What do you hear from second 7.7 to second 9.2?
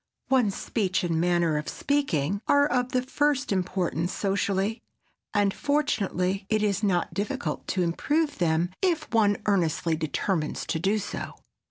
improve them if